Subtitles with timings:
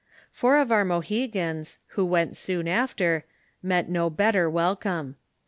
[0.31, 3.23] Four of our Mohegans, who went soon after,
[3.61, 5.17] met no better welcome.